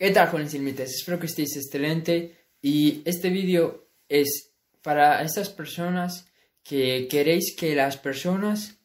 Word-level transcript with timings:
¿Qué 0.00 0.12
tal, 0.12 0.28
jóvenes 0.28 0.52
límites? 0.52 0.94
Espero 0.94 1.18
que 1.18 1.26
estéis 1.26 1.56
excelente 1.56 2.36
y 2.62 3.02
este 3.04 3.30
vídeo 3.30 3.88
es 4.08 4.52
para 4.80 5.20
esas 5.24 5.48
personas 5.48 6.28
que 6.62 7.08
queréis 7.10 7.56
que 7.56 7.74
las 7.74 7.96
personas 7.96 8.78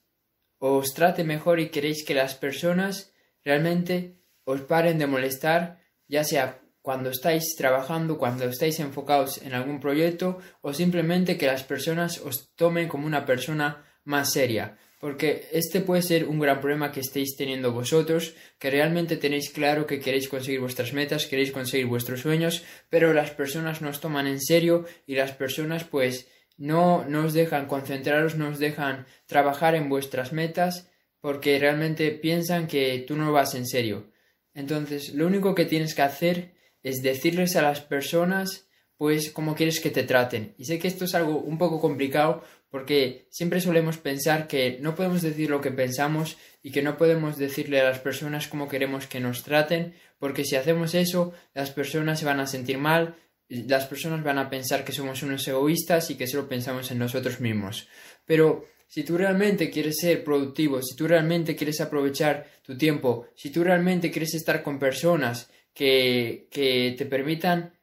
os 0.58 0.96
trate 0.96 1.24
mejor 1.24 1.60
y 1.60 1.70
queréis 1.70 2.04
que 2.04 2.16
las 2.16 2.34
personas 2.34 3.14
realmente 3.46 4.16
os 4.44 4.62
paren 4.62 4.98
de 4.98 5.06
molestar, 5.06 5.84
ya 6.08 6.24
sea 6.24 6.62
cuando 6.82 7.12
estáis 7.12 7.56
trabajando, 7.56 8.18
cuando 8.18 8.46
estáis 8.46 8.80
enfocados 8.80 9.40
en 9.44 9.54
algún 9.54 9.80
proyecto 9.80 10.40
o 10.62 10.74
simplemente 10.74 11.38
que 11.38 11.46
las 11.46 11.62
personas 11.62 12.22
os 12.22 12.56
tomen 12.56 12.88
como 12.88 13.06
una 13.06 13.24
persona 13.24 13.86
más 14.04 14.34
seria 14.34 14.80
porque 15.04 15.50
este 15.52 15.82
puede 15.82 16.02
ser 16.02 16.30
un 16.30 16.40
gran 16.40 16.62
problema 16.62 16.94
que 16.94 17.02
estéis 17.02 17.36
teniendo 17.36 17.74
vosotros, 17.74 18.36
que 18.58 18.72
realmente 18.72 19.18
tenéis 19.18 19.50
claro 19.50 19.86
que 19.86 20.00
queréis 20.00 20.30
conseguir 20.30 20.62
vuestras 20.62 20.94
metas, 20.94 21.26
queréis 21.26 21.52
conseguir 21.52 21.88
vuestros 21.88 22.22
sueños, 22.22 22.64
pero 22.90 23.14
las 23.14 23.32
personas 23.32 23.82
no 23.82 23.90
os 23.90 24.00
toman 24.00 24.28
en 24.28 24.40
serio 24.40 24.86
y 25.06 25.16
las 25.16 25.34
personas 25.34 25.84
pues 25.84 26.30
no, 26.56 27.04
no 27.04 27.26
os 27.26 27.34
dejan 27.34 27.66
concentraros, 27.66 28.38
no 28.38 28.48
os 28.48 28.60
dejan 28.60 29.06
trabajar 29.26 29.76
en 29.76 29.90
vuestras 29.90 30.32
metas 30.32 30.90
porque 31.20 31.60
realmente 31.60 32.10
piensan 32.12 32.68
que 32.68 33.04
tú 33.06 33.18
no 33.18 33.34
vas 33.34 33.56
en 33.56 33.68
serio. 33.68 34.10
Entonces, 34.54 35.14
lo 35.14 35.28
único 35.28 35.54
que 35.54 35.66
tienes 35.66 35.96
que 35.96 36.04
hacer 36.04 36.54
es 36.82 37.04
decirles 37.04 37.58
a 37.58 37.62
las 37.62 37.82
personas 37.82 38.70
pues 39.04 39.32
cómo 39.32 39.54
quieres 39.54 39.82
que 39.82 39.90
te 39.90 40.04
traten. 40.04 40.54
Y 40.58 40.64
sé 40.64 40.80
que 40.80 40.88
esto 40.88 41.04
es 41.04 41.14
algo 41.14 41.40
un 41.40 41.58
poco 41.58 41.82
complicado 41.82 42.42
porque 42.70 43.28
siempre 43.30 43.60
solemos 43.60 43.98
pensar 43.98 44.48
que 44.48 44.78
no 44.80 44.96
podemos 44.96 45.22
decir 45.22 45.50
lo 45.50 45.60
que 45.60 45.72
pensamos 45.72 46.38
y 46.62 46.72
que 46.72 46.82
no 46.82 46.96
podemos 46.96 47.38
decirle 47.38 47.82
a 47.82 47.84
las 47.84 48.00
personas 48.00 48.48
cómo 48.48 48.70
queremos 48.70 49.06
que 49.06 49.20
nos 49.20 49.44
traten, 49.44 49.94
porque 50.20 50.46
si 50.46 50.56
hacemos 50.56 50.96
eso, 50.96 51.34
las 51.54 51.72
personas 51.72 52.18
se 52.18 52.24
van 52.24 52.40
a 52.40 52.48
sentir 52.48 52.78
mal, 52.78 53.18
las 53.50 53.88
personas 53.88 54.24
van 54.24 54.38
a 54.38 54.50
pensar 54.50 54.86
que 54.86 54.94
somos 54.94 55.22
unos 55.22 55.46
egoístas 55.50 56.10
y 56.10 56.16
que 56.16 56.26
solo 56.26 56.48
pensamos 56.48 56.90
en 56.90 57.00
nosotros 57.00 57.42
mismos. 57.42 57.90
Pero 58.24 58.64
si 58.88 59.04
tú 59.04 59.18
realmente 59.18 59.70
quieres 59.70 59.98
ser 60.00 60.24
productivo, 60.24 60.82
si 60.82 60.96
tú 60.96 61.10
realmente 61.10 61.58
quieres 61.58 61.82
aprovechar 61.82 62.48
tu 62.62 62.78
tiempo, 62.78 63.28
si 63.36 63.50
tú 63.50 63.66
realmente 63.66 64.12
quieres 64.12 64.34
estar 64.34 64.64
con 64.64 64.80
personas 64.80 65.52
que, 65.74 66.48
que 66.50 66.96
te 66.98 67.06
permitan 67.06 67.74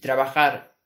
trabajar 0.00 0.76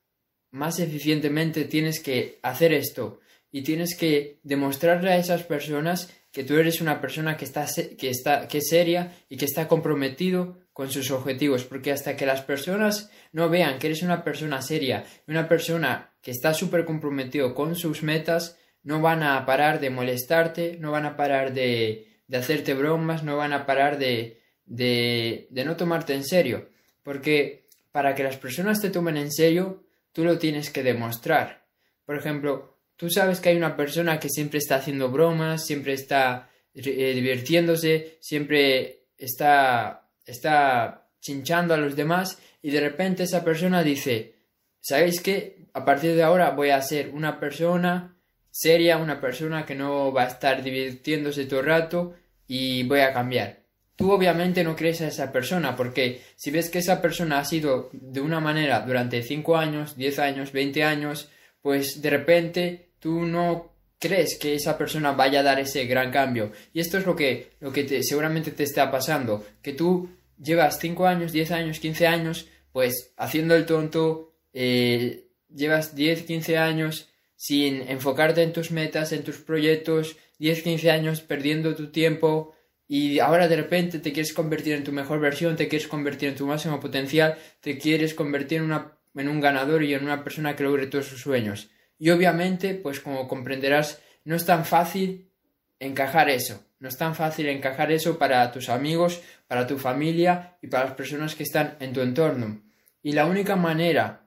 más 0.50 0.78
eficientemente, 0.80 1.64
tienes 1.64 2.00
que 2.00 2.38
hacer 2.42 2.72
esto 2.72 3.20
y 3.52 3.62
tienes 3.62 3.96
que 3.96 4.40
demostrarle 4.42 5.12
a 5.12 5.18
esas 5.18 5.42
personas 5.42 6.12
que 6.32 6.44
tú 6.44 6.56
eres 6.56 6.80
una 6.80 7.00
persona 7.00 7.36
que 7.36 7.44
está, 7.44 7.66
que 7.98 8.10
está 8.10 8.46
que 8.46 8.58
es 8.58 8.68
seria 8.68 9.16
y 9.28 9.36
que 9.36 9.44
está 9.44 9.66
comprometido 9.66 10.58
con 10.72 10.90
sus 10.90 11.10
objetivos, 11.10 11.64
porque 11.64 11.92
hasta 11.92 12.16
que 12.16 12.26
las 12.26 12.42
personas 12.42 13.10
no 13.32 13.48
vean 13.48 13.78
que 13.78 13.88
eres 13.88 14.02
una 14.02 14.22
persona 14.22 14.62
seria 14.62 15.04
una 15.26 15.48
persona 15.48 16.12
que 16.22 16.30
está 16.30 16.54
súper 16.54 16.84
comprometido 16.84 17.54
con 17.54 17.74
sus 17.74 18.02
metas, 18.02 18.56
no 18.82 19.00
van 19.00 19.22
a 19.22 19.44
parar 19.44 19.80
de 19.80 19.90
molestarte, 19.90 20.78
no 20.78 20.92
van 20.92 21.04
a 21.04 21.16
parar 21.16 21.52
de, 21.52 22.22
de 22.26 22.36
hacerte 22.36 22.74
bromas, 22.74 23.24
no 23.24 23.36
van 23.36 23.52
a 23.52 23.66
parar 23.66 23.98
de, 23.98 24.40
de, 24.64 25.48
de 25.50 25.64
no 25.64 25.76
tomarte 25.76 26.14
en 26.14 26.24
serio, 26.24 26.68
porque 27.02 27.59
para 27.92 28.14
que 28.14 28.22
las 28.22 28.36
personas 28.36 28.80
te 28.80 28.90
tomen 28.90 29.16
en 29.16 29.30
serio, 29.30 29.84
tú 30.12 30.24
lo 30.24 30.38
tienes 30.38 30.70
que 30.70 30.82
demostrar. 30.82 31.66
Por 32.04 32.16
ejemplo, 32.16 32.80
Tú 33.00 33.08
sabes 33.08 33.40
que 33.40 33.48
hay 33.48 33.56
una 33.56 33.78
persona 33.78 34.20
que 34.20 34.28
siempre 34.28 34.58
está 34.58 34.74
haciendo 34.74 35.08
bromas, 35.08 35.64
siempre 35.64 35.94
está 35.94 36.50
eh, 36.74 37.12
divirtiéndose, 37.14 38.18
siempre 38.20 39.06
está, 39.16 40.10
está 40.26 41.08
chinchando 41.18 41.72
a 41.72 41.78
los 41.78 41.96
demás 41.96 42.38
y 42.60 42.70
de 42.70 42.80
repente 42.80 43.22
esa 43.22 43.42
persona 43.42 43.82
dice, 43.82 44.34
¿sabéis 44.82 45.22
qué? 45.22 45.70
A 45.72 45.82
partir 45.82 46.14
de 46.14 46.22
ahora 46.22 46.50
voy 46.50 46.68
a 46.68 46.82
ser 46.82 47.08
una 47.08 47.40
persona 47.40 48.18
seria, 48.50 48.98
una 48.98 49.18
persona 49.18 49.64
que 49.64 49.76
no 49.76 50.12
va 50.12 50.24
a 50.24 50.28
estar 50.28 50.62
divirtiéndose 50.62 51.46
todo 51.46 51.60
el 51.60 51.66
rato 51.66 52.16
y 52.46 52.82
voy 52.82 53.00
a 53.00 53.14
cambiar. 53.14 53.59
Tú 54.00 54.12
obviamente 54.12 54.64
no 54.64 54.74
crees 54.74 55.02
a 55.02 55.08
esa 55.08 55.30
persona 55.30 55.76
porque 55.76 56.22
si 56.34 56.50
ves 56.50 56.70
que 56.70 56.78
esa 56.78 57.02
persona 57.02 57.38
ha 57.38 57.44
sido 57.44 57.90
de 57.92 58.22
una 58.22 58.40
manera 58.40 58.80
durante 58.80 59.22
5 59.22 59.58
años, 59.58 59.94
10 59.94 60.18
años, 60.20 60.52
20 60.52 60.82
años, 60.84 61.28
pues 61.60 62.00
de 62.00 62.08
repente 62.08 62.92
tú 62.98 63.26
no 63.26 63.74
crees 63.98 64.38
que 64.38 64.54
esa 64.54 64.78
persona 64.78 65.12
vaya 65.12 65.40
a 65.40 65.42
dar 65.42 65.60
ese 65.60 65.84
gran 65.84 66.10
cambio. 66.10 66.50
Y 66.72 66.80
esto 66.80 66.96
es 66.96 67.04
lo 67.04 67.14
que, 67.14 67.50
lo 67.60 67.74
que 67.74 68.02
seguramente 68.02 68.52
te 68.52 68.62
está 68.62 68.90
pasando, 68.90 69.44
que 69.60 69.74
tú 69.74 70.08
llevas 70.42 70.78
5 70.78 71.06
años, 71.06 71.32
10 71.32 71.50
años, 71.50 71.78
15 71.78 72.06
años, 72.06 72.46
pues 72.72 73.12
haciendo 73.18 73.54
el 73.54 73.66
tonto, 73.66 74.32
eh, 74.54 75.26
llevas 75.54 75.94
10, 75.94 76.22
15 76.22 76.56
años 76.56 77.10
sin 77.36 77.82
enfocarte 77.82 78.42
en 78.42 78.54
tus 78.54 78.70
metas, 78.70 79.12
en 79.12 79.24
tus 79.24 79.36
proyectos, 79.36 80.16
10, 80.38 80.62
15 80.62 80.90
años 80.90 81.20
perdiendo 81.20 81.74
tu 81.74 81.90
tiempo 81.90 82.54
y 82.92 83.20
ahora 83.20 83.46
de 83.46 83.54
repente 83.54 84.00
te 84.00 84.12
quieres 84.12 84.32
convertir 84.32 84.74
en 84.74 84.82
tu 84.82 84.90
mejor 84.90 85.20
versión, 85.20 85.54
te 85.54 85.68
quieres 85.68 85.86
convertir 85.86 86.30
en 86.30 86.34
tu 86.34 86.44
máximo 86.44 86.80
potencial, 86.80 87.38
te 87.60 87.78
quieres 87.78 88.14
convertir 88.14 88.58
en, 88.58 88.64
una, 88.64 88.98
en 89.14 89.28
un 89.28 89.40
ganador 89.40 89.84
y 89.84 89.94
en 89.94 90.02
una 90.02 90.24
persona 90.24 90.56
que 90.56 90.64
logre 90.64 90.88
todos 90.88 91.06
sus 91.06 91.20
sueños. 91.20 91.70
Y 92.00 92.10
obviamente, 92.10 92.74
pues 92.74 92.98
como 92.98 93.28
comprenderás, 93.28 94.02
no 94.24 94.34
es 94.34 94.44
tan 94.44 94.64
fácil 94.64 95.30
encajar 95.78 96.30
eso. 96.30 96.64
No 96.80 96.88
es 96.88 96.98
tan 96.98 97.14
fácil 97.14 97.48
encajar 97.48 97.92
eso 97.92 98.18
para 98.18 98.50
tus 98.50 98.68
amigos, 98.68 99.22
para 99.46 99.68
tu 99.68 99.78
familia 99.78 100.56
y 100.60 100.66
para 100.66 100.86
las 100.86 100.94
personas 100.94 101.36
que 101.36 101.44
están 101.44 101.76
en 101.78 101.92
tu 101.92 102.00
entorno. 102.00 102.60
Y 103.04 103.12
la 103.12 103.26
única 103.26 103.54
manera 103.54 104.26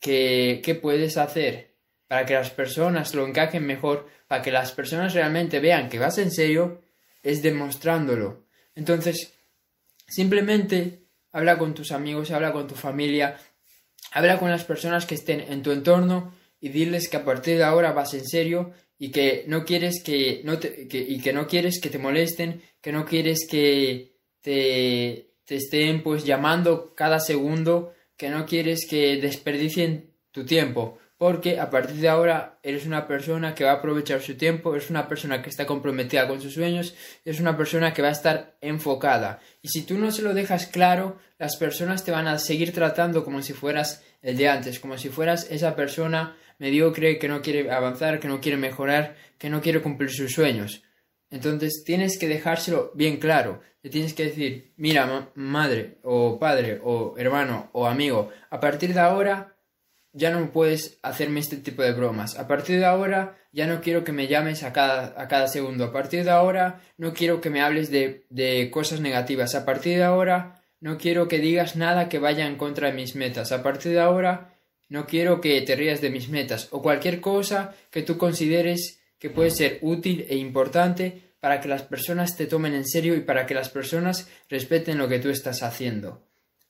que, 0.00 0.60
que 0.64 0.74
puedes 0.74 1.16
hacer 1.16 1.76
para 2.08 2.26
que 2.26 2.34
las 2.34 2.50
personas 2.50 3.14
lo 3.14 3.24
encajen 3.24 3.64
mejor, 3.64 4.08
para 4.26 4.42
que 4.42 4.50
las 4.50 4.72
personas 4.72 5.14
realmente 5.14 5.60
vean 5.60 5.88
que 5.88 6.00
vas 6.00 6.18
en 6.18 6.32
serio, 6.32 6.82
es 7.22 7.42
demostrándolo. 7.42 8.46
Entonces, 8.74 9.32
simplemente 10.06 11.04
habla 11.32 11.58
con 11.58 11.74
tus 11.74 11.92
amigos, 11.92 12.30
habla 12.30 12.52
con 12.52 12.66
tu 12.66 12.74
familia, 12.74 13.38
habla 14.12 14.38
con 14.38 14.50
las 14.50 14.64
personas 14.64 15.06
que 15.06 15.14
estén 15.14 15.40
en 15.40 15.62
tu 15.62 15.72
entorno 15.72 16.34
y 16.60 16.68
diles 16.68 17.08
que 17.08 17.16
a 17.16 17.24
partir 17.24 17.56
de 17.56 17.64
ahora 17.64 17.92
vas 17.92 18.14
en 18.14 18.26
serio 18.26 18.72
y 18.98 19.10
que 19.10 19.44
no 19.46 19.64
quieres 19.64 20.02
que 20.04 20.42
no 20.44 20.58
te, 20.58 20.88
y 20.90 21.20
que 21.20 21.32
no 21.32 21.46
quieres 21.46 21.80
que 21.80 21.88
te 21.88 21.98
molesten, 21.98 22.62
que 22.80 22.92
no 22.92 23.04
quieres 23.06 23.46
que 23.48 24.16
te, 24.42 25.30
te 25.44 25.56
estén 25.56 26.02
pues 26.02 26.24
llamando 26.24 26.94
cada 26.94 27.18
segundo, 27.18 27.94
que 28.16 28.28
no 28.28 28.44
quieres 28.44 28.86
que 28.88 29.16
desperdicien 29.16 30.10
tu 30.30 30.44
tiempo, 30.44 30.98
porque 31.20 31.60
a 31.60 31.68
partir 31.68 31.96
de 31.96 32.08
ahora 32.08 32.58
eres 32.62 32.86
una 32.86 33.06
persona 33.06 33.54
que 33.54 33.64
va 33.64 33.72
a 33.72 33.74
aprovechar 33.74 34.22
su 34.22 34.38
tiempo, 34.38 34.74
eres 34.74 34.88
una 34.88 35.06
persona 35.06 35.42
que 35.42 35.50
está 35.50 35.66
comprometida 35.66 36.26
con 36.26 36.40
sus 36.40 36.54
sueños, 36.54 36.94
es 37.26 37.40
una 37.40 37.58
persona 37.58 37.92
que 37.92 38.00
va 38.00 38.08
a 38.08 38.12
estar 38.12 38.56
enfocada. 38.62 39.38
Y 39.60 39.68
si 39.68 39.82
tú 39.82 39.98
no 39.98 40.12
se 40.12 40.22
lo 40.22 40.32
dejas 40.32 40.66
claro, 40.66 41.18
las 41.38 41.56
personas 41.56 42.04
te 42.04 42.10
van 42.10 42.26
a 42.26 42.38
seguir 42.38 42.72
tratando 42.72 43.22
como 43.22 43.42
si 43.42 43.52
fueras 43.52 44.02
el 44.22 44.38
de 44.38 44.48
antes, 44.48 44.80
como 44.80 44.96
si 44.96 45.10
fueras 45.10 45.46
esa 45.50 45.76
persona 45.76 46.38
mediocre, 46.58 47.18
que 47.18 47.28
no 47.28 47.42
quiere 47.42 47.70
avanzar, 47.70 48.18
que 48.18 48.28
no 48.28 48.40
quiere 48.40 48.56
mejorar, 48.56 49.14
que 49.36 49.50
no 49.50 49.60
quiere 49.60 49.82
cumplir 49.82 50.08
sus 50.08 50.32
sueños. 50.32 50.84
Entonces 51.28 51.82
tienes 51.84 52.16
que 52.16 52.28
dejárselo 52.28 52.92
bien 52.94 53.18
claro. 53.18 53.60
Le 53.82 53.90
tienes 53.90 54.14
que 54.14 54.24
decir, 54.24 54.72
mira, 54.78 55.30
madre, 55.34 55.98
o 56.02 56.38
padre, 56.38 56.80
o 56.82 57.14
hermano, 57.18 57.68
o 57.74 57.86
amigo, 57.86 58.30
a 58.48 58.58
partir 58.58 58.94
de 58.94 59.00
ahora 59.00 59.59
ya 60.12 60.30
no 60.30 60.50
puedes 60.52 60.98
hacerme 61.02 61.40
este 61.40 61.56
tipo 61.56 61.82
de 61.82 61.92
bromas. 61.92 62.38
A 62.38 62.48
partir 62.48 62.78
de 62.78 62.86
ahora 62.86 63.36
ya 63.52 63.66
no 63.66 63.80
quiero 63.80 64.04
que 64.04 64.12
me 64.12 64.26
llames 64.26 64.62
a 64.62 64.72
cada, 64.72 65.14
a 65.20 65.28
cada 65.28 65.48
segundo. 65.48 65.84
A 65.84 65.92
partir 65.92 66.24
de 66.24 66.30
ahora 66.30 66.80
no 66.96 67.12
quiero 67.12 67.40
que 67.40 67.50
me 67.50 67.62
hables 67.62 67.90
de, 67.90 68.26
de 68.30 68.70
cosas 68.70 69.00
negativas. 69.00 69.54
A 69.54 69.64
partir 69.64 69.98
de 69.98 70.04
ahora 70.04 70.62
no 70.80 70.98
quiero 70.98 71.28
que 71.28 71.38
digas 71.38 71.76
nada 71.76 72.08
que 72.08 72.18
vaya 72.18 72.46
en 72.46 72.56
contra 72.56 72.88
de 72.88 72.94
mis 72.94 73.14
metas. 73.14 73.52
A 73.52 73.62
partir 73.62 73.92
de 73.92 74.00
ahora 74.00 74.54
no 74.88 75.06
quiero 75.06 75.40
que 75.40 75.60
te 75.62 75.76
rías 75.76 76.00
de 76.00 76.10
mis 76.10 76.28
metas 76.28 76.68
o 76.72 76.82
cualquier 76.82 77.20
cosa 77.20 77.74
que 77.90 78.02
tú 78.02 78.18
consideres 78.18 79.00
que 79.18 79.30
puede 79.30 79.50
ser 79.50 79.78
útil 79.82 80.26
e 80.28 80.36
importante 80.36 81.34
para 81.40 81.60
que 81.60 81.68
las 81.68 81.82
personas 81.82 82.36
te 82.36 82.46
tomen 82.46 82.74
en 82.74 82.86
serio 82.86 83.14
y 83.14 83.20
para 83.20 83.46
que 83.46 83.54
las 83.54 83.68
personas 83.68 84.28
respeten 84.48 84.98
lo 84.98 85.08
que 85.08 85.18
tú 85.18 85.30
estás 85.30 85.62
haciendo. 85.62 86.26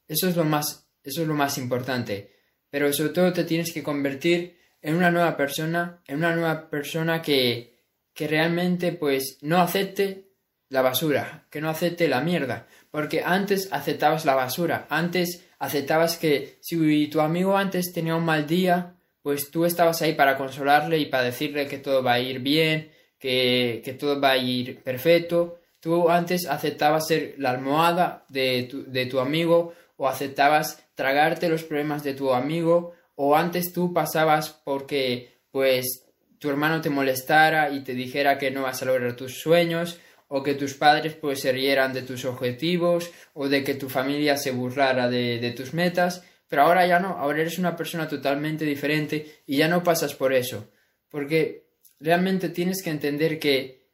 Eso 0.07 0.29
es 0.29 0.37
lo 0.37 0.45
más, 0.45 0.89
eso 1.03 1.23
es 1.23 1.29
lo 1.29 1.35
más 1.35 1.59
importante. 1.59 2.40
Pero 2.71 2.93
sobre 2.93 3.13
todo 3.13 3.33
te 3.33 3.45
tienes 3.45 3.73
que 3.73 3.83
convertir 3.83 4.59
en 4.83 4.97
una 4.97 5.11
nueva 5.11 5.37
persona, 5.37 6.03
en 6.07 6.17
una 6.17 6.35
nueva 6.35 6.71
persona 6.71 7.21
que, 7.21 7.79
que 8.15 8.29
realmente 8.29 8.93
pues 8.93 9.39
no 9.43 9.61
acepte 9.61 10.31
la 10.69 10.83
basura, 10.83 11.47
que 11.51 11.61
no 11.61 11.69
acepte 11.69 12.09
la 12.09 12.21
mierda, 12.21 12.67
porque 12.91 13.23
antes 13.25 13.69
aceptabas 13.73 14.25
la 14.25 14.35
basura, 14.35 14.87
antes 14.89 15.45
aceptabas 15.59 16.17
que 16.17 16.59
si 16.61 17.09
tu 17.09 17.21
amigo 17.21 17.57
antes 17.57 17.93
tenía 17.93 18.15
un 18.15 18.25
mal 18.25 18.47
día, 18.47 18.95
pues 19.23 19.51
tú 19.51 19.65
estabas 19.65 20.01
ahí 20.01 20.15
para 20.15 20.37
consolarle 20.39 20.99
y 20.99 21.07
para 21.07 21.25
decirle 21.25 21.67
que 21.67 21.79
todo 21.79 22.03
va 22.03 22.15
a 22.15 22.21
ir 22.21 22.41
bien, 22.41 22.91
que, 23.19 23.83
que 23.85 23.93
todo 23.93 24.21
va 24.21 24.31
a 24.31 24.39
ir 24.39 24.83
perfecto. 24.83 25.59
Tú 25.81 26.09
antes 26.09 26.47
aceptabas 26.47 27.07
ser 27.07 27.35
la 27.39 27.51
almohada 27.51 28.25
de 28.29 28.65
tu, 28.71 28.85
de 28.85 29.07
tu 29.07 29.21
amigo 29.21 29.75
o 30.01 30.09
aceptabas 30.09 30.83
tragarte 30.95 31.51
los 31.51 31.63
problemas 31.63 32.03
de 32.03 32.15
tu 32.15 32.33
amigo 32.33 32.95
o 33.17 33.37
antes 33.37 33.71
tú 33.71 33.93
pasabas 33.93 34.49
porque 34.65 35.43
pues 35.51 36.07
tu 36.39 36.49
hermano 36.49 36.81
te 36.81 36.89
molestara 36.89 37.69
y 37.69 37.85
te 37.85 37.93
dijera 37.93 38.39
que 38.39 38.51
no 38.51 38.63
vas 38.63 38.81
a 38.81 38.87
lograr 38.87 39.15
tus 39.15 39.43
sueños 39.43 40.01
o 40.29 40.43
que 40.43 40.55
tus 40.55 40.73
padres 40.73 41.17
pues 41.17 41.43
se 41.43 41.53
rieran 41.53 41.93
de 41.93 42.01
tus 42.01 42.25
objetivos 42.25 43.11
o 43.35 43.51
de 43.51 43.63
que 43.63 43.75
tu 43.75 43.91
familia 43.91 44.39
se 44.39 44.53
burlara 44.53 45.11
de, 45.11 45.39
de 45.39 45.51
tus 45.51 45.75
metas. 45.75 46.25
Pero 46.49 46.63
ahora 46.63 46.87
ya 46.87 46.99
no, 46.99 47.19
ahora 47.19 47.43
eres 47.43 47.59
una 47.59 47.77
persona 47.77 48.09
totalmente 48.09 48.65
diferente 48.65 49.43
y 49.47 49.59
ya 49.59 49.69
no 49.69 49.83
pasas 49.83 50.15
por 50.15 50.33
eso. 50.33 50.71
Porque 51.11 51.67
realmente 51.99 52.49
tienes 52.49 52.83
que 52.83 52.89
entender 52.89 53.39
que 53.39 53.85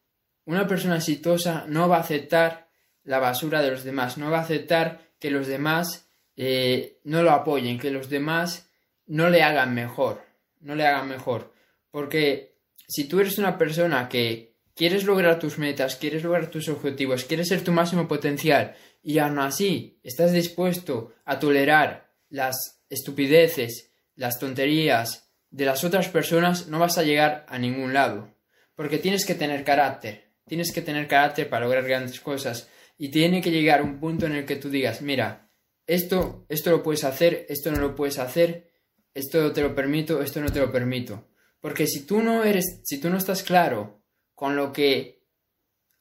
una 0.45 0.69
persona 0.69 0.99
exitosa 0.99 1.65
no 1.67 1.89
va 1.89 1.97
a 1.97 2.03
aceptar 2.03 2.69
la 3.03 3.19
basura 3.19 3.61
de 3.61 3.73
los 3.73 3.83
demás, 3.83 4.19
no 4.19 4.31
va 4.31 4.39
a 4.39 4.43
aceptar 4.43 5.06
que 5.19 5.31
los 5.31 5.47
demás 5.47 6.09
eh, 6.37 6.99
no 7.05 7.23
lo 7.23 7.31
apoyen, 7.31 7.79
que 7.79 7.91
los 7.91 8.09
demás 8.09 8.71
no 9.07 9.31
le 9.31 9.43
hagan 9.43 9.75
mejor, 9.75 10.23
no 10.61 10.75
le 10.75 10.87
hagan 10.87 11.09
mejor. 11.09 11.53
Porque 11.91 12.57
si 12.89 13.05
tú 13.05 13.21
eres 13.21 13.39
una 13.39 13.57
persona 13.59 14.09
que 14.09 14.57
quieres 14.75 15.05
lograr 15.05 15.39
tus 15.39 15.59
metas, 15.59 15.97
quieres 15.97 16.23
lograr 16.23 16.51
tus 16.51 16.69
objetivos, 16.69 17.25
quieres 17.25 17.49
ser 17.49 17.63
tu 17.65 17.73
máximo 17.73 18.07
potencial 18.07 18.77
y 19.03 19.19
aún 19.19 19.39
así 19.39 19.99
estás 20.03 20.33
dispuesto 20.33 21.15
a 21.25 21.39
tolerar 21.39 22.11
las 22.29 22.83
estupideces, 22.91 23.93
las 24.15 24.39
tonterías, 24.39 25.31
de 25.51 25.65
las 25.65 25.85
otras 25.85 26.09
personas 26.09 26.69
no 26.69 26.79
vas 26.79 26.99
a 26.99 27.03
llegar 27.03 27.47
a 27.49 27.59
ningún 27.59 27.95
lado. 27.95 28.35
Porque 28.75 28.99
tienes 28.99 29.25
que 29.25 29.35
tener 29.35 29.65
carácter. 29.65 30.27
Tienes 30.47 30.73
que 30.73 30.83
tener 30.83 31.09
carácter 31.09 31.49
para 31.49 31.65
lograr 31.65 31.85
grandes 31.85 32.21
cosas. 32.21 32.69
Y 32.99 33.11
tiene 33.11 33.43
que 33.43 33.51
llegar 33.51 33.83
un 33.83 34.01
punto 34.01 34.27
en 34.27 34.35
el 34.35 34.47
que 34.47 34.57
tú 34.57 34.71
digas, 34.71 35.03
mira, 35.03 35.51
esto, 35.87 36.47
esto 36.49 36.71
lo 36.71 36.83
puedes 36.83 37.05
hacer, 37.05 37.47
esto 37.49 37.71
no 37.71 37.79
lo 37.79 37.95
puedes 37.95 38.19
hacer, 38.19 38.71
esto 39.15 39.53
te 39.53 39.63
lo 39.63 39.75
permito, 39.75 40.23
esto 40.23 40.41
no 40.41 40.51
te 40.51 40.61
lo 40.61 40.73
permito. 40.73 41.29
Porque 41.61 41.87
si 41.87 42.07
tú 42.07 42.23
no 42.23 42.45
eres, 42.45 42.81
si 42.85 42.99
tú 42.99 43.11
no 43.11 43.17
estás 43.17 43.43
claro 43.43 44.03
con 44.35 44.57
lo 44.57 44.73
que 44.73 45.27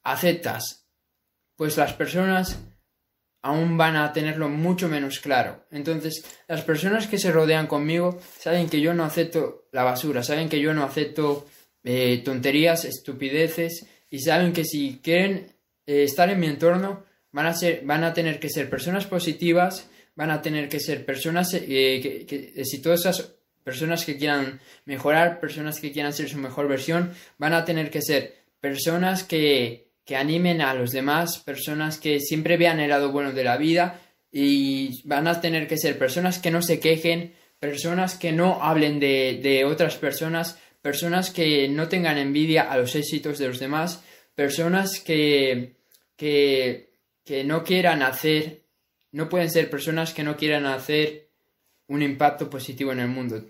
aceptas, 0.03 0.87
pues 1.55 1.77
las 1.77 1.93
personas 1.93 2.59
aún 3.41 3.77
van 3.77 3.95
a 3.95 4.11
tenerlo 4.11 4.49
mucho 4.49 4.89
menos 4.89 5.19
claro. 5.19 5.65
Entonces, 5.71 6.25
las 6.47 6.63
personas 6.63 7.07
que 7.07 7.19
se 7.19 7.31
rodean 7.31 7.67
conmigo 7.67 8.19
saben 8.39 8.67
que 8.67 8.81
yo 8.81 8.93
no 8.93 9.03
acepto 9.03 9.67
la 9.71 9.83
basura, 9.83 10.23
saben 10.23 10.49
que 10.49 10.59
yo 10.59 10.73
no 10.73 10.83
acepto 10.83 11.45
eh, 11.83 12.21
tonterías, 12.25 12.85
estupideces, 12.85 13.85
y 14.09 14.19
saben 14.19 14.51
que 14.51 14.65
si 14.65 14.99
quieren 15.03 15.54
eh, 15.85 16.03
estar 16.03 16.29
en 16.29 16.39
mi 16.39 16.47
entorno, 16.47 17.05
van 17.31 17.47
a, 17.47 17.53
ser, 17.53 17.81
van 17.83 18.03
a 18.03 18.13
tener 18.13 18.39
que 18.39 18.49
ser 18.49 18.69
personas 18.69 19.05
positivas, 19.05 19.89
van 20.15 20.31
a 20.31 20.41
tener 20.41 20.69
que 20.69 20.79
ser 20.79 21.05
personas 21.05 21.53
eh, 21.53 22.25
exitosas, 22.55 23.35
personas 23.63 24.05
que 24.05 24.17
quieran 24.17 24.59
mejorar, 24.85 25.39
personas 25.39 25.79
que 25.79 25.91
quieran 25.91 26.13
ser 26.13 26.29
su 26.29 26.37
mejor 26.37 26.67
versión, 26.67 27.13
van 27.37 27.53
a 27.53 27.65
tener 27.65 27.89
que 27.89 28.01
ser 28.01 28.35
personas 28.61 29.23
que, 29.23 29.89
que 30.05 30.15
animen 30.15 30.61
a 30.61 30.73
los 30.73 30.91
demás, 30.91 31.39
personas 31.39 31.97
que 31.97 32.19
siempre 32.19 32.57
vean 32.57 32.79
el 32.79 32.91
lado 32.91 33.11
bueno 33.11 33.33
de 33.33 33.43
la 33.43 33.57
vida 33.57 33.99
y 34.31 35.01
van 35.07 35.27
a 35.27 35.41
tener 35.41 35.67
que 35.67 35.77
ser 35.77 35.97
personas 35.97 36.39
que 36.39 36.51
no 36.51 36.61
se 36.61 36.79
quejen, 36.79 37.33
personas 37.59 38.15
que 38.15 38.31
no 38.31 38.61
hablen 38.61 38.99
de, 38.99 39.65
otras 39.65 39.95
personas, 39.95 40.59
personas 40.81 41.31
que 41.31 41.67
no 41.67 41.87
tengan 41.87 42.17
envidia 42.17 42.63
a 42.63 42.77
los 42.77 42.95
éxitos 42.95 43.39
de 43.39 43.47
los 43.47 43.59
demás, 43.59 44.03
personas 44.35 44.99
que, 44.99 45.74
que, 46.15 46.93
que 47.23 47.43
no 47.43 47.63
quieran 47.63 48.01
hacer, 48.01 48.65
no 49.11 49.29
pueden 49.29 49.49
ser 49.49 49.69
personas 49.69 50.13
que 50.13 50.23
no 50.23 50.37
quieran 50.37 50.65
hacer 50.65 51.31
un 51.87 52.01
impacto 52.01 52.49
positivo 52.49 52.91
en 52.91 52.99
el 52.99 53.07
mundo. 53.07 53.43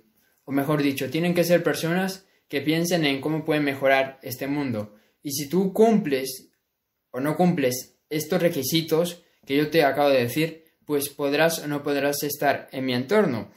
O 0.44 0.52
mejor 0.52 0.82
dicho, 0.82 1.10
tienen 1.10 1.34
que 1.34 1.44
ser 1.44 1.64
personas 1.64 2.26
que 2.48 2.62
piensen 2.62 3.06
en 3.06 3.22
cómo 3.22 3.46
pueden 3.46 3.64
mejorar 3.64 4.20
este 4.22 4.48
mundo 4.48 4.96
y 5.26 5.32
si 5.32 5.50
tú 5.50 5.74
cumples 5.74 6.52
o 7.10 7.20
no 7.20 7.36
cumples 7.36 7.98
estos 8.12 8.40
requisitos 8.40 9.24
que 9.44 9.58
yo 9.58 9.72
te 9.72 9.84
acabo 9.84 10.10
de 10.10 10.22
decir, 10.22 10.66
pues 10.86 11.10
podrás 11.10 11.58
o 11.64 11.68
no 11.68 11.82
podrás 11.82 12.22
estar 12.22 12.70
en 12.72 12.86
mi 12.86 12.94
entorno. 12.94 13.50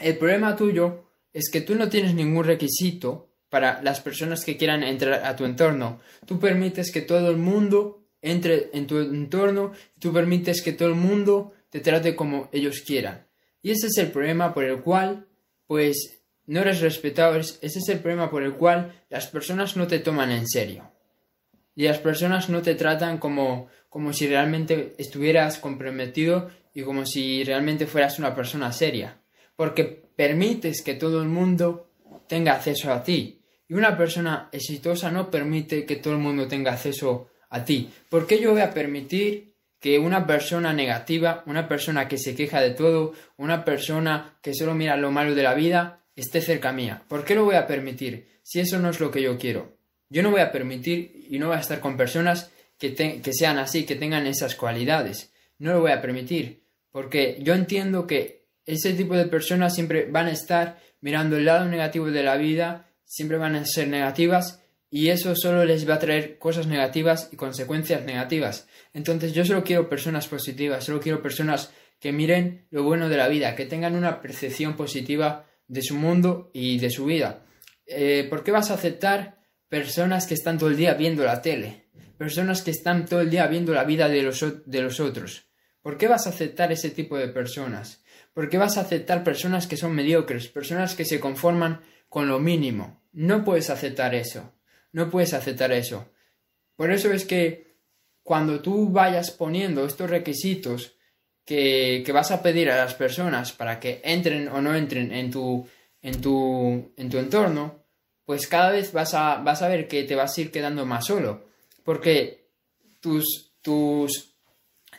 El 0.00 0.18
problema 0.18 0.56
tuyo 0.56 1.04
es 1.32 1.50
que 1.52 1.60
tú 1.60 1.76
no 1.76 1.88
tienes 1.88 2.14
ningún 2.14 2.44
requisito 2.44 3.30
para 3.48 3.80
las 3.82 4.00
personas 4.00 4.44
que 4.44 4.56
quieran 4.56 4.82
entrar 4.82 5.24
a 5.24 5.36
tu 5.36 5.44
entorno. 5.44 6.00
Tú 6.26 6.40
permites 6.40 6.90
que 6.90 7.00
todo 7.00 7.30
el 7.30 7.36
mundo 7.36 8.07
entre 8.30 8.70
en 8.72 8.86
tu 8.86 8.98
entorno, 8.98 9.72
tú 9.98 10.12
permites 10.12 10.62
que 10.62 10.72
todo 10.72 10.88
el 10.88 10.94
mundo 10.94 11.52
te 11.70 11.80
trate 11.80 12.16
como 12.16 12.48
ellos 12.52 12.82
quieran. 12.86 13.26
Y 13.62 13.70
ese 13.70 13.88
es 13.88 13.98
el 13.98 14.10
problema 14.10 14.54
por 14.54 14.64
el 14.64 14.80
cual, 14.80 15.26
pues, 15.66 16.22
no 16.46 16.60
eres 16.60 16.80
respetado, 16.80 17.36
ese 17.36 17.58
es 17.62 17.88
el 17.88 17.98
problema 18.00 18.30
por 18.30 18.42
el 18.42 18.54
cual 18.54 19.04
las 19.10 19.26
personas 19.26 19.76
no 19.76 19.86
te 19.86 19.98
toman 19.98 20.30
en 20.30 20.48
serio. 20.48 20.90
Y 21.74 21.84
las 21.84 21.98
personas 21.98 22.48
no 22.48 22.62
te 22.62 22.74
tratan 22.74 23.18
como, 23.18 23.68
como 23.88 24.12
si 24.12 24.26
realmente 24.26 24.94
estuvieras 24.98 25.58
comprometido 25.58 26.50
y 26.74 26.82
como 26.82 27.06
si 27.06 27.44
realmente 27.44 27.86
fueras 27.86 28.18
una 28.18 28.34
persona 28.34 28.72
seria. 28.72 29.20
Porque 29.54 29.84
permites 29.84 30.82
que 30.82 30.94
todo 30.94 31.22
el 31.22 31.28
mundo 31.28 31.90
tenga 32.26 32.54
acceso 32.54 32.92
a 32.92 33.02
ti. 33.02 33.42
Y 33.68 33.74
una 33.74 33.96
persona 33.96 34.48
exitosa 34.50 35.10
no 35.10 35.30
permite 35.30 35.84
que 35.84 35.96
todo 35.96 36.14
el 36.14 36.20
mundo 36.20 36.48
tenga 36.48 36.72
acceso 36.72 37.28
a 37.36 37.37
ti. 37.64 37.90
¿Por 38.08 38.26
qué 38.26 38.40
yo 38.40 38.52
voy 38.52 38.60
a 38.60 38.72
permitir 38.72 39.48
que 39.80 39.98
una 39.98 40.26
persona 40.26 40.72
negativa, 40.72 41.42
una 41.46 41.68
persona 41.68 42.08
que 42.08 42.18
se 42.18 42.34
queja 42.34 42.60
de 42.60 42.70
todo, 42.70 43.14
una 43.36 43.64
persona 43.64 44.38
que 44.42 44.54
solo 44.54 44.74
mira 44.74 44.96
lo 44.96 45.10
malo 45.10 45.34
de 45.34 45.42
la 45.42 45.54
vida, 45.54 46.00
esté 46.16 46.40
cerca 46.40 46.72
mía. 46.72 47.02
¿Por 47.08 47.24
qué 47.24 47.34
lo 47.34 47.44
voy 47.44 47.54
a 47.54 47.66
permitir 47.66 48.28
si 48.42 48.60
eso 48.60 48.78
no 48.78 48.90
es 48.90 48.98
lo 48.98 49.10
que 49.10 49.22
yo 49.22 49.38
quiero? 49.38 49.76
Yo 50.10 50.22
no 50.22 50.30
voy 50.30 50.40
a 50.40 50.50
permitir 50.50 51.26
y 51.30 51.38
no 51.38 51.48
voy 51.48 51.56
a 51.56 51.60
estar 51.60 51.80
con 51.80 51.96
personas 51.96 52.50
que, 52.78 52.94
que 52.94 53.32
sean 53.32 53.58
así, 53.58 53.84
que 53.84 53.94
tengan 53.94 54.26
esas 54.26 54.54
cualidades. 54.54 55.32
No 55.58 55.72
lo 55.72 55.80
voy 55.80 55.92
a 55.92 56.00
permitir, 56.00 56.62
porque 56.90 57.38
yo 57.40 57.54
entiendo 57.54 58.06
que 58.06 58.46
ese 58.66 58.94
tipo 58.94 59.16
de 59.16 59.26
personas 59.26 59.74
siempre 59.74 60.06
van 60.10 60.26
a 60.26 60.32
estar 60.32 60.80
mirando 61.00 61.36
el 61.36 61.44
lado 61.44 61.66
negativo 61.66 62.10
de 62.10 62.22
la 62.22 62.36
vida, 62.36 62.90
siempre 63.04 63.38
van 63.38 63.54
a 63.54 63.64
ser 63.64 63.88
negativas 63.88 64.62
y 64.90 65.08
eso 65.08 65.34
solo 65.36 65.64
les 65.64 65.88
va 65.88 65.94
a 65.94 65.98
traer 65.98 66.38
cosas 66.38 66.66
negativas 66.66 67.28
y 67.32 67.36
consecuencias 67.36 68.04
negativas. 68.04 68.68
Entonces 68.94 69.32
yo 69.32 69.44
solo 69.44 69.64
quiero 69.64 69.88
personas 69.88 70.28
positivas, 70.28 70.84
solo 70.84 71.00
quiero 71.00 71.22
personas 71.22 71.72
que 72.00 72.12
miren 72.12 72.66
lo 72.70 72.84
bueno 72.84 73.08
de 73.08 73.16
la 73.16 73.28
vida, 73.28 73.54
que 73.54 73.66
tengan 73.66 73.94
una 73.94 74.20
percepción 74.20 74.76
positiva 74.76 75.46
de 75.66 75.82
su 75.82 75.96
mundo 75.96 76.50
y 76.54 76.78
de 76.78 76.90
su 76.90 77.04
vida. 77.04 77.44
Eh, 77.86 78.26
¿Por 78.28 78.44
qué 78.44 78.50
vas 78.50 78.70
a 78.70 78.74
aceptar 78.74 79.38
personas 79.68 80.26
que 80.26 80.34
están 80.34 80.58
todo 80.58 80.70
el 80.70 80.76
día 80.76 80.94
viendo 80.94 81.24
la 81.24 81.42
tele? 81.42 81.88
Personas 82.16 82.62
que 82.62 82.70
están 82.70 83.06
todo 83.06 83.20
el 83.20 83.30
día 83.30 83.46
viendo 83.46 83.74
la 83.74 83.84
vida 83.84 84.08
de 84.08 84.22
los, 84.22 84.44
de 84.64 84.80
los 84.80 85.00
otros. 85.00 85.48
¿Por 85.82 85.96
qué 85.96 86.08
vas 86.08 86.26
a 86.26 86.30
aceptar 86.30 86.72
ese 86.72 86.90
tipo 86.90 87.16
de 87.16 87.28
personas? 87.28 88.02
¿Por 88.32 88.48
qué 88.48 88.58
vas 88.58 88.76
a 88.76 88.82
aceptar 88.82 89.24
personas 89.24 89.66
que 89.66 89.76
son 89.76 89.94
mediocres, 89.94 90.48
personas 90.48 90.94
que 90.94 91.04
se 91.04 91.20
conforman 91.20 91.80
con 92.08 92.28
lo 92.28 92.38
mínimo? 92.38 93.02
No 93.12 93.44
puedes 93.44 93.70
aceptar 93.70 94.14
eso. 94.14 94.52
No 94.92 95.10
puedes 95.10 95.34
aceptar 95.34 95.72
eso. 95.72 96.10
Por 96.76 96.90
eso 96.92 97.12
es 97.12 97.24
que 97.24 97.76
cuando 98.22 98.60
tú 98.60 98.90
vayas 98.90 99.30
poniendo 99.30 99.84
estos 99.84 100.10
requisitos 100.10 100.96
que, 101.44 102.04
vas 102.12 102.30
a 102.30 102.42
pedir 102.42 102.70
a 102.70 102.76
las 102.76 102.94
personas 102.94 103.52
para 103.52 103.80
que 103.80 104.02
entren 104.04 104.48
o 104.48 104.60
no 104.60 104.74
entren 104.74 105.12
en 105.12 105.30
tu, 105.30 105.66
en 106.02 106.20
tu, 106.20 106.92
en 106.96 107.08
tu 107.08 107.18
entorno, 107.18 107.84
pues 108.26 108.46
cada 108.46 108.70
vez 108.70 108.92
vas 108.92 109.14
a, 109.14 109.36
vas 109.36 109.62
a 109.62 109.68
ver 109.68 109.88
que 109.88 110.04
te 110.04 110.14
vas 110.14 110.36
a 110.36 110.40
ir 110.42 110.50
quedando 110.50 110.84
más 110.84 111.06
solo. 111.06 111.46
Porque 111.84 112.50
tus, 113.00 113.54
tus, 113.62 114.34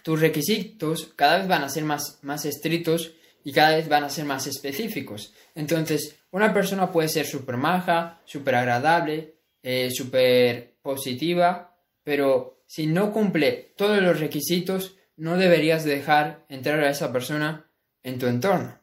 tus 0.01 0.19
requisitos 0.19 1.13
cada 1.15 1.37
vez 1.37 1.47
van 1.47 1.63
a 1.63 1.69
ser 1.69 1.83
más, 1.83 2.17
más 2.23 2.45
estrictos 2.45 3.13
y 3.43 3.53
cada 3.53 3.75
vez 3.75 3.87
van 3.87 4.03
a 4.03 4.09
ser 4.09 4.25
más 4.25 4.47
específicos. 4.47 5.33
Entonces, 5.53 6.17
una 6.31 6.53
persona 6.53 6.91
puede 6.91 7.09
ser 7.09 7.27
súper 7.27 7.57
maja, 7.57 8.21
súper 8.25 8.55
agradable, 8.55 9.35
eh, 9.63 9.89
súper 9.91 10.77
positiva, 10.81 11.77
pero 12.03 12.63
si 12.65 12.87
no 12.87 13.11
cumple 13.11 13.73
todos 13.75 14.01
los 14.01 14.19
requisitos, 14.19 14.97
no 15.15 15.37
deberías 15.37 15.83
dejar 15.83 16.45
entrar 16.49 16.79
a 16.79 16.89
esa 16.89 17.11
persona 17.11 17.69
en 18.03 18.19
tu 18.19 18.27
entorno. 18.27 18.79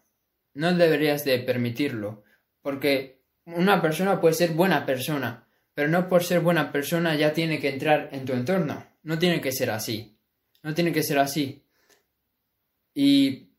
No 0.54 0.75
deberías 0.75 1.25
de 1.25 1.38
permitirlo, 1.38 2.25
porque 2.62 3.23
una 3.45 3.80
persona 3.80 4.21
puede 4.21 4.35
ser 4.35 4.50
buena 4.50 4.85
persona, 4.85 5.47
pero 5.75 5.88
no 5.88 6.09
por 6.09 6.25
ser 6.25 6.40
buena 6.40 6.73
persona 6.73 7.14
ya 7.16 7.33
tiene 7.33 7.59
que 7.59 7.68
entrar 7.68 8.09
en 8.12 8.25
tu 8.25 8.33
entorno. 8.33 8.85
No 9.02 9.18
tiene 9.18 9.40
que 9.40 9.52
ser 9.52 9.71
así. 9.71 10.18
No 10.62 10.75
tiene 10.75 10.92
que 10.92 11.02
ser 11.02 11.18
así. 11.18 11.62
Y, 12.92 13.50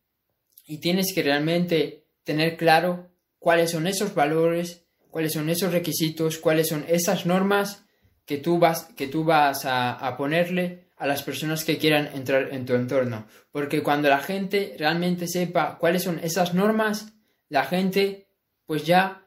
y 0.65 0.79
tienes 0.79 1.13
que 1.13 1.23
realmente 1.23 2.05
tener 2.23 2.57
claro 2.57 3.09
cuáles 3.39 3.71
son 3.71 3.87
esos 3.87 4.13
valores, 4.13 4.86
cuáles 5.09 5.33
son 5.33 5.49
esos 5.49 5.71
requisitos, 5.71 6.37
cuáles 6.37 6.67
son 6.67 6.85
esas 6.87 7.25
normas 7.25 7.85
que 8.25 8.37
tú 8.37 8.59
vas, 8.59 8.85
que 8.95 9.07
tú 9.07 9.23
vas 9.23 9.65
a, 9.65 9.93
a 9.93 10.17
ponerle 10.17 10.87
a 10.97 11.07
las 11.07 11.23
personas 11.23 11.63
que 11.63 11.77
quieran 11.77 12.09
entrar 12.13 12.49
en 12.53 12.65
tu 12.65 12.73
entorno. 12.73 13.27
Porque 13.51 13.83
cuando 13.83 14.09
la 14.09 14.19
gente 14.19 14.75
realmente 14.77 15.27
sepa 15.27 15.77
cuáles 15.77 16.03
son 16.03 16.19
esas 16.19 16.53
normas, 16.53 17.13
la 17.49 17.65
gente 17.65 18.27
pues 18.65 18.85
ya 18.85 19.25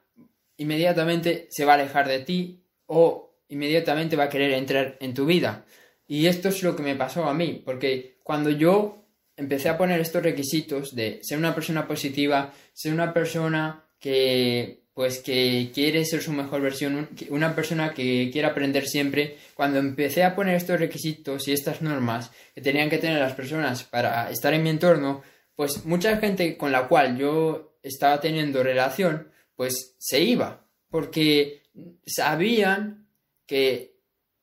inmediatamente 0.59 1.49
se 1.51 1.65
va 1.65 1.73
a 1.73 1.75
alejar 1.77 2.07
de 2.07 2.21
ti 2.21 2.63
o 2.87 3.31
inmediatamente 3.49 4.17
va 4.17 4.25
a 4.25 4.29
querer 4.29 4.53
entrar 4.53 4.97
en 5.01 5.15
tu 5.15 5.27
vida. 5.27 5.65
Y 6.07 6.27
esto 6.27 6.49
es 6.49 6.63
lo 6.63 6.77
que 6.77 6.83
me 6.83 6.97
pasó 6.97 7.25
a 7.25 7.35
mí, 7.35 7.63
porque 7.65 8.19
cuando 8.23 8.51
yo 8.51 9.07
empecé 9.37 9.69
a 9.69 9.79
poner 9.79 10.01
estos 10.01 10.23
requisitos 10.23 10.95
de 10.95 11.21
ser 11.23 11.39
una 11.39 11.55
persona 11.55 11.87
positiva, 11.87 12.53
ser 12.73 12.93
una 12.93 13.13
persona 13.15 13.85
que 13.99 14.80
pues 15.01 15.21
que 15.21 15.71
quiere 15.73 16.05
ser 16.05 16.21
su 16.21 16.31
mejor 16.31 16.61
versión, 16.61 17.09
una 17.31 17.55
persona 17.55 17.95
que 17.95 18.29
quiere 18.31 18.47
aprender 18.47 18.87
siempre, 18.87 19.39
cuando 19.55 19.79
empecé 19.79 20.25
a 20.25 20.37
poner 20.37 20.57
estos 20.57 20.79
requisitos 20.79 21.49
y 21.49 21.53
estas 21.53 21.81
normas 21.81 22.31
que 22.55 22.61
tenían 22.61 22.91
que 22.91 22.99
tener 22.99 23.19
las 23.19 23.33
personas 23.33 23.83
para 23.83 24.31
estar 24.31 24.53
en 24.53 24.63
mi 24.63 24.69
entorno, 24.69 25.23
pues 25.57 25.87
mucha 25.87 26.19
gente 26.19 26.59
con 26.59 26.71
la 26.71 26.87
cual 26.87 27.17
yo 27.17 27.79
estaba 27.83 28.21
teniendo 28.21 28.63
relación, 28.63 29.29
pues 29.57 29.95
se 29.97 30.21
iba, 30.21 30.67
porque 30.91 31.63
sabían 32.05 33.07
que 33.47 33.95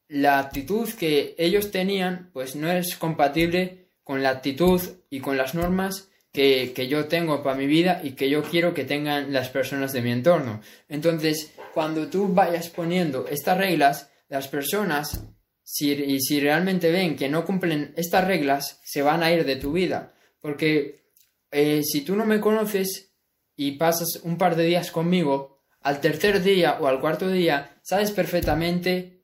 la 0.08 0.40
actitud 0.40 0.90
que 0.90 1.36
ellos 1.38 1.70
tenían, 1.70 2.32
pues 2.34 2.56
no 2.56 2.72
es 2.72 2.96
compatible 2.96 3.90
con 4.04 4.24
la 4.24 4.32
actitud 4.32 4.82
y 5.12 5.20
con 5.20 5.38
las 5.38 5.54
normas 5.54 6.10
que, 6.32 6.88
yo 6.88 7.06
tengo 7.06 7.42
para 7.42 7.58
mi 7.58 7.66
vida 7.66 8.02
y 8.04 8.12
que 8.12 8.30
yo 8.30 8.44
quiero 8.44 8.74
que 8.74 8.86
tengan 8.86 9.34
las 9.34 9.50
personas 9.50 9.94
de 9.94 10.02
mi 10.02 10.12
entorno. 10.12 10.62
Entonces, 10.88 11.54
cuando 11.74 12.08
tú 12.08 12.28
vayas 12.28 12.70
poniendo 12.70 13.28
estas 13.28 13.58
reglas, 13.58 14.12
las 14.30 14.48
personas, 14.48 15.26
si, 15.64 15.92
y 15.92 16.20
si 16.22 16.40
realmente 16.40 16.92
ven 16.92 17.16
que 17.16 17.30
no 17.30 17.46
cumplen 17.46 17.94
estas 17.98 18.26
reglas, 18.26 18.80
se 18.84 19.02
van 19.02 19.24
a 19.24 19.32
ir 19.32 19.46
de 19.46 19.56
tu 19.56 19.74
vida. 19.74 20.14
Porque 20.40 21.12
eh, 21.52 21.82
si 21.84 22.02
tú 22.02 22.16
no 22.16 22.26
me 22.26 22.40
conoces 22.40 23.16
y 23.56 23.74
pasas 23.74 24.20
un 24.24 24.38
par 24.38 24.56
de 24.56 24.66
días 24.66 24.92
conmigo, 24.92 25.58
al 25.82 26.02
tercer 26.02 26.44
día 26.44 26.78
o 26.80 26.88
al 26.88 27.00
cuarto 27.00 27.30
día, 27.30 27.80
sabes 27.82 28.12
perfectamente 28.12 29.24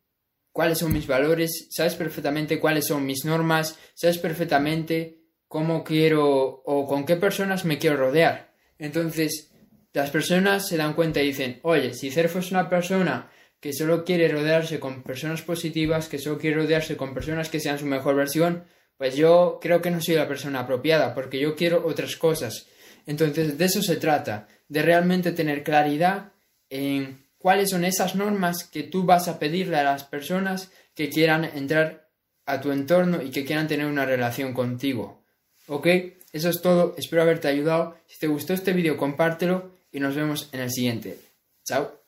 cuáles 0.52 0.80
son 0.80 0.94
mis 0.94 1.08
valores, 1.08 1.68
sabes 1.72 1.96
perfectamente 1.96 2.60
cuáles 2.60 2.88
son 2.88 3.06
mis 3.06 3.26
normas, 3.26 3.78
sabes 3.96 4.18
perfectamente 4.18 5.23
cómo 5.54 5.84
quiero 5.84 6.64
o 6.66 6.88
con 6.88 7.06
qué 7.06 7.16
personas 7.16 7.64
me 7.64 7.78
quiero 7.78 7.96
rodear. 7.98 8.50
Entonces, 8.80 9.52
las 9.94 10.10
personas 10.10 10.68
se 10.68 10.78
dan 10.78 10.96
cuenta 10.96 11.22
y 11.22 11.28
dicen, 11.28 11.60
oye, 11.62 11.94
si 11.94 12.10
Cerfo 12.10 12.40
es 12.40 12.50
una 12.50 12.72
persona 12.72 13.30
que 13.60 13.72
solo 13.72 14.04
quiere 14.04 14.28
rodearse 14.30 14.80
con 14.80 15.04
personas 15.04 15.44
positivas, 15.44 16.10
que 16.10 16.18
solo 16.18 16.40
quiere 16.40 16.56
rodearse 16.56 16.98
con 16.98 17.14
personas 17.14 17.50
que 17.50 17.60
sean 17.60 17.78
su 17.78 17.86
mejor 17.86 18.16
versión, 18.16 18.64
pues 18.98 19.16
yo 19.16 19.60
creo 19.62 19.80
que 19.80 19.92
no 19.92 20.02
soy 20.02 20.16
la 20.16 20.28
persona 20.28 20.62
apropiada, 20.62 21.14
porque 21.14 21.40
yo 21.40 21.56
quiero 21.56 21.86
otras 21.86 22.16
cosas. 22.16 22.66
Entonces, 23.06 23.56
de 23.56 23.66
eso 23.66 23.84
se 23.84 23.98
trata, 23.98 24.48
de 24.68 24.82
realmente 24.82 25.34
tener 25.34 25.62
claridad 25.64 26.32
en 26.72 27.28
cuáles 27.38 27.70
son 27.70 27.86
esas 27.86 28.16
normas 28.16 28.64
que 28.64 28.82
tú 28.82 29.04
vas 29.04 29.28
a 29.28 29.38
pedirle 29.38 29.78
a 29.78 29.84
las 29.84 30.04
personas 30.04 30.72
que 30.96 31.10
quieran 31.10 31.46
entrar 31.46 32.10
a 32.48 32.60
tu 32.60 32.72
entorno 32.72 33.22
y 33.22 33.30
que 33.30 33.46
quieran 33.46 33.68
tener 33.68 33.86
una 33.86 34.06
relación 34.06 34.56
contigo. 34.56 35.23
Ok, 35.68 35.88
eso 36.34 36.50
es 36.50 36.62
todo, 36.62 36.96
espero 36.98 37.22
haberte 37.22 37.48
ayudado. 37.48 37.96
Si 38.08 38.20
te 38.20 38.28
gustó 38.28 38.54
este 38.54 38.74
vídeo, 38.74 38.98
compártelo 38.98 39.72
y 39.92 40.00
nos 40.00 40.16
vemos 40.16 40.50
en 40.52 40.62
el 40.62 40.72
siguiente. 40.72 41.20
Chao. 41.64 42.03